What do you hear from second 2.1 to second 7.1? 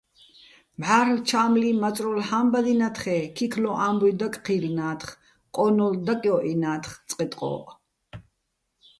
ჰამბადინათხე́ ქიქლუჼ ამბუჲ დაკჴი́ლნათხ, ყო́ნოლ დაკჲო́ჸინათხ